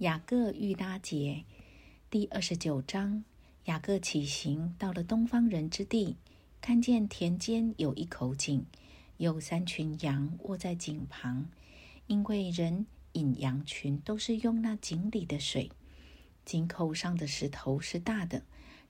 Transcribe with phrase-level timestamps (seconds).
[0.00, 1.44] 雅各遇拉结
[2.08, 3.22] 第二十九章。
[3.66, 6.16] 雅各起行，到了东方人之地，
[6.62, 8.64] 看见田间有一口井，
[9.18, 11.50] 有三群羊卧在井旁，
[12.06, 15.70] 因为人饮羊群都是用那井里的水。
[16.46, 18.42] 井口上的石头是大的，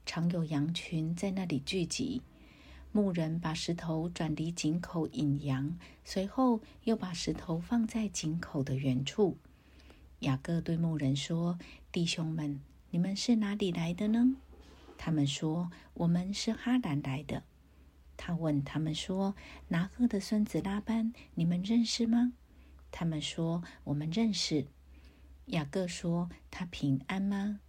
[0.06, 2.22] 常有羊群在那里聚集。
[2.92, 9.36] 牧人把石头转离井口引羊，随后又把石头放在井口的原处。
[10.20, 11.58] 雅各对牧人说
[11.90, 14.36] ：“弟兄们，你们是哪里来的呢？”
[14.98, 17.42] 他们说：“我们是哈兰来的。”
[18.18, 19.34] 他问他们说
[19.68, 22.34] ：“拿鹤的孙子拉班，你们认识吗？”
[22.92, 24.66] 他们说：“我们认识。”
[25.46, 27.60] 雅各说：“他平安吗？”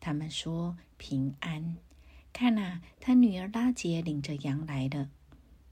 [0.00, 1.76] 他们说：“平安。”
[2.32, 5.10] 看呐，他女儿拉杰领着羊来了。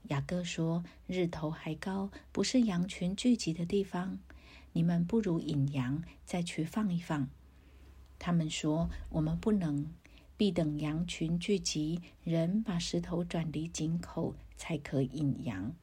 [0.09, 4.19] 雅各说：“日头还高，不是羊群聚集的地方。”
[4.77, 7.27] 你们不如引羊，再去放一放。
[8.19, 9.91] 他们说：“我们不能，
[10.37, 15.73] 必等羊群聚集，人把石头转离井口，才可引羊。”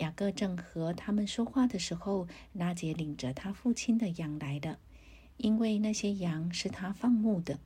[0.00, 4.78] 雅各正和他们说话的时候，拉杰领着他父亲的羊来了，
[5.36, 7.60] 因为那些羊是他放牧的。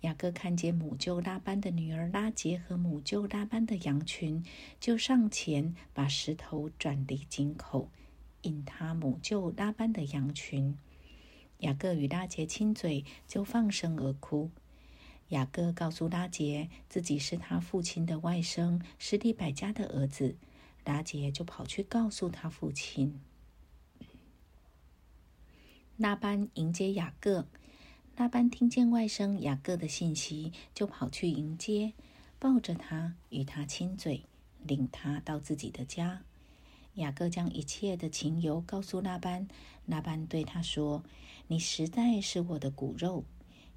[0.00, 4.42] 雅各看见母舅拉班的女儿拉杰和母舅拉班的羊群，
[4.80, 7.90] 就上前把石头转离井口。
[8.44, 10.78] 引他母舅拉班的羊群，
[11.58, 14.50] 雅各与拉杰亲嘴，就放声而哭。
[15.28, 20.36] 雅各告诉拉杰，自己是他父亲的外甥，是利百家的儿子。
[20.84, 23.20] 拉杰就跑去告诉他父亲。
[25.96, 27.46] 拉班迎接雅各，
[28.16, 31.94] 拉班听见外甥雅各的信息，就跑去迎接，
[32.38, 34.24] 抱着他，与他亲嘴，
[34.62, 36.22] 领他到自己的家。
[36.94, 39.48] 雅各将一切的情由告诉拉班，
[39.86, 41.02] 拉班对他说
[41.48, 43.24] ：“你实在是我的骨肉。”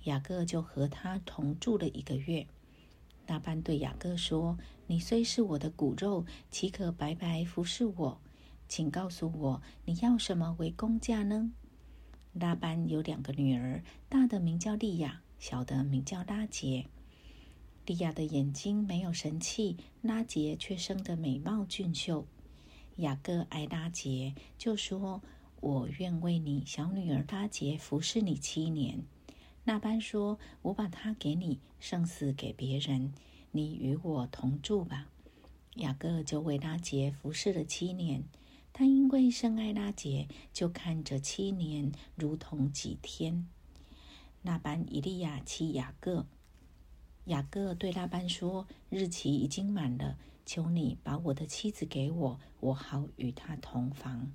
[0.06, 2.46] 雅各就和他同住了一个月。
[3.26, 4.58] 拉班对雅各说
[4.88, 8.22] ：“你虽是我的骨肉，岂可白白服侍我？
[8.70, 11.52] 请告诉我，你要什么为工价呢？”
[12.34, 16.86] 拉班有两个女儿，大的名叫利亚，小的名叫拉杰。
[17.86, 22.28] 利亚的眼睛没有神气，拉杰却生得美貌俊秀。
[22.98, 25.22] 雅各爱拉杰，就说
[25.62, 29.04] ：“我愿为你小女儿拉杰服侍你七年。”
[29.66, 33.14] 那班说：“我把她给你，胜似给别人。
[33.52, 35.08] 你与我同住吧。”
[35.76, 38.24] 雅各就为拉杰服侍了七年。
[38.74, 43.48] 他因为深爱拉杰，就看着七年如同几天。
[44.42, 46.26] 那班以利亚妻雅各，
[47.26, 54.32] 雅各对拉班说：“日期已经满了。”求你把我的妻子给我，我好与她同房。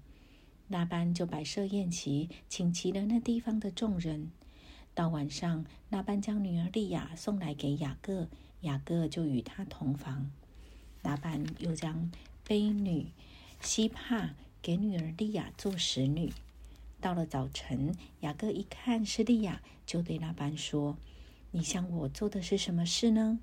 [0.68, 4.30] 拉班就摆设宴席，请齐了那地方的众人。
[4.94, 8.28] 到晚上，拉班将女儿利亚送来给雅各，
[8.60, 10.30] 雅各就与她同房。
[11.00, 12.12] 拉班又将
[12.44, 13.06] 婢女
[13.62, 16.30] 希帕给女儿利亚做使女。
[17.00, 20.98] 到了早晨，雅各一看是利亚，就对拉班说
[21.52, 23.40] ：“你向我做的是什么事呢？”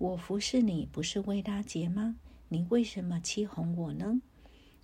[0.00, 2.16] 我服侍你不是为拉杰吗？
[2.48, 4.22] 你为什么欺哄我呢？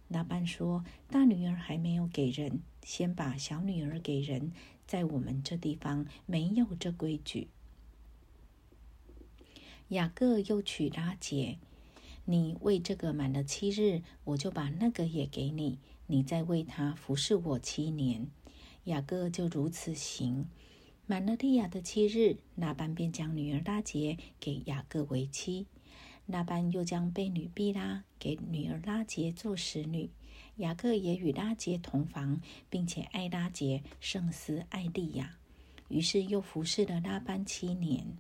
[0.09, 4.53] 拉班说：“大女儿还没有给人，先把小女儿给人。
[4.87, 7.49] 在我们这地方没有这规矩。”
[9.89, 11.57] 雅各又娶拉杰，
[12.27, 15.79] 你为这个满了七日，我就把那个也给你，
[16.09, 18.27] 你再为他服侍我七年。
[18.85, 20.47] 雅各就如此行。
[21.09, 25.67] 满了利亚的七日，拉班便将女儿拉杰给雅各为妻。
[26.27, 30.11] 拉班又将婢女毕拉给女儿拉杰做使女。
[30.57, 35.37] 雅各也与拉杰同房，并且爱拉杰胜似爱利亚。
[35.89, 38.17] 于是又服侍了拉班七年。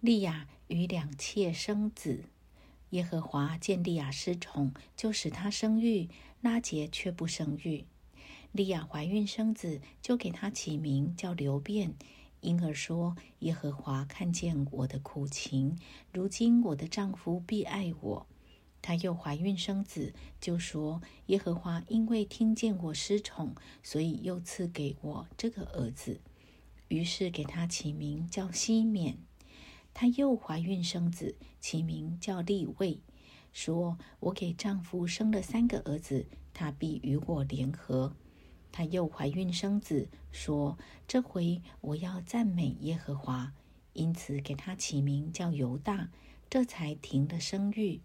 [0.00, 2.24] 利亚与两妾生子，
[2.90, 6.08] 耶和华见利亚失宠，就使她生育；
[6.40, 7.84] 拉杰却不生育。
[8.52, 11.94] 利亚怀孕生子，就给他起名叫流变，
[12.42, 15.78] 因而说：“耶和华看见我的苦情，
[16.12, 18.26] 如今我的丈夫必爱我。”
[18.82, 26.20] 她又怀孕生子，就说：“耶和华因为听见我失宠，所以又赐给我这个儿子。”
[26.88, 29.16] 于是给他起名叫西缅。
[29.94, 33.00] 她又怀孕生子，起名叫利位，
[33.52, 38.14] 说：“我给丈夫生了三个儿子，他必与我联合。”
[38.72, 40.76] 她又怀孕生子，说
[41.06, 43.52] ：“这回我要赞美耶和华，
[43.92, 46.08] 因此给她起名叫犹大，
[46.50, 48.00] 这才停了生育。”